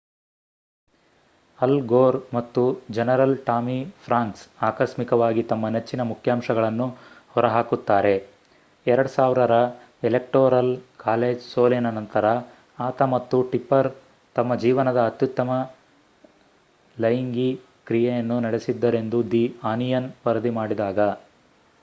[1.59, 2.61] ಅಲ್ ಗೋರ್ ಮತ್ತು
[2.91, 6.87] general Tommy Franks ಆಕಸ್ಮಿಕವಾಗಿ ತಮ್ಮ ನೆಚ್ಚಿನ ಮುಖ್ಯಾಂಶಗಳನ್ನು
[7.33, 8.15] ಹೊರಹಾಕುತ್ತಾರೆ
[8.85, 9.59] 2000 ರ
[10.03, 10.73] ಎಲೆಕ್ಟೋರಲ್
[10.97, 12.25] ಕಾಲೇಜ್ ಸೋಲಿನ ನಂತರ
[12.79, 13.91] ಆತ ಮತ್ತು ಟಿಪ್ಪರ್
[14.35, 15.51] ತಮ್ಮ ಜೀವನದ ಅತ್ಯುತ್ತಮ
[16.97, 17.49] ಲೈಂಗಿ
[17.87, 18.15] ಕ್ರಿಯೆ
[18.41, 20.99] ನಡೆಸಿದ್ದರೆಂದು ದಿ ಆನಿಯನ್ ವರದಿ ಮಾಡಿದಾಗ